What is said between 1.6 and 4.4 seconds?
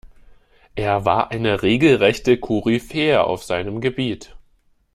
regelrechte Koryphäe auf seinem Gebiet.